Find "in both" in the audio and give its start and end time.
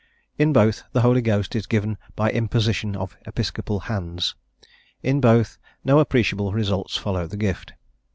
0.39-0.81, 5.03-5.59